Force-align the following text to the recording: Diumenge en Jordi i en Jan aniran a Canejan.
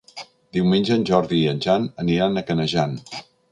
Diumenge 0.55 0.95
en 0.95 1.03
Jordi 1.09 1.37
i 1.43 1.53
en 1.53 1.61
Jan 1.67 1.87
aniran 2.07 2.43
a 2.43 2.47
Canejan. 2.51 3.01